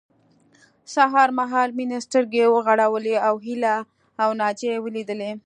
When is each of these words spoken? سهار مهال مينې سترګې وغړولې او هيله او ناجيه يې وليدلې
سهار 0.93 1.29
مهال 1.39 1.69
مينې 1.77 1.99
سترګې 2.07 2.45
وغړولې 2.53 3.15
او 3.27 3.33
هيله 3.45 3.75
او 4.23 4.29
ناجيه 4.41 4.71
يې 4.75 4.81
وليدلې 4.85 5.31